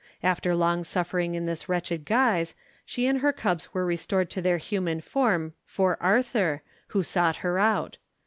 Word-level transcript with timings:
After 0.23 0.55
long 0.55 0.83
suffering 0.83 1.35
in 1.35 1.45
this 1.45 1.69
wretched 1.69 2.05
guise, 2.05 2.55
she 2.87 3.05
and 3.05 3.19
her 3.19 3.31
cubs 3.31 3.71
were 3.71 3.85
restored 3.85 4.31
to 4.31 4.41
their 4.41 4.57
human 4.57 4.99
form 4.99 5.53
'for 5.63 6.01
Arthur,' 6.01 6.63
who 6.87 7.03
sought 7.03 7.35
her 7.45 7.59
out. 7.59 7.99